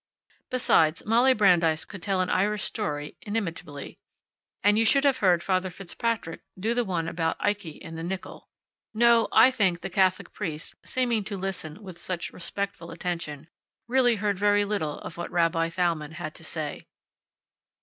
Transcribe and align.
Besides, 0.49 1.05
Molly 1.05 1.31
Brandeis 1.35 1.85
could 1.85 2.01
tell 2.01 2.21
an 2.21 2.29
Irish 2.31 2.63
story 2.63 3.17
inimitably. 3.21 3.99
And 4.63 4.79
you 4.79 4.83
should 4.83 5.03
have 5.03 5.19
heard 5.19 5.43
Father 5.43 5.69
Fitzpatrick 5.69 6.41
do 6.59 6.73
the 6.73 6.83
one 6.83 7.07
about 7.07 7.37
Ikey 7.39 7.83
and 7.83 7.95
the 7.95 8.01
nickel. 8.03 8.49
No, 8.95 9.27
I 9.31 9.51
think 9.51 9.81
the 9.81 9.91
Catholic 9.91 10.33
priest, 10.33 10.73
seeming 10.83 11.23
to 11.25 11.37
listen 11.37 11.83
with 11.83 11.99
such 11.99 12.33
respectful 12.33 12.89
attention, 12.89 13.47
really 13.87 14.15
heard 14.15 14.39
very 14.39 14.65
little 14.65 14.97
of 15.01 15.17
what 15.17 15.29
Rabbi 15.29 15.69
Thalmann 15.69 16.13
had 16.13 16.33
to 16.33 16.43
say. 16.43 16.87